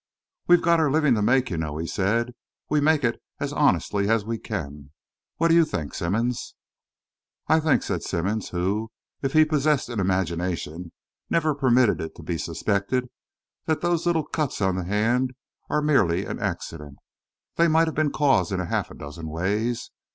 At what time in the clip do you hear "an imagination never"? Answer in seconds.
9.89-11.53